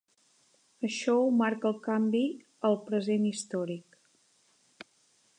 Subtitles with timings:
[0.87, 2.21] Això ho marca el canvi
[2.69, 3.99] al present històric.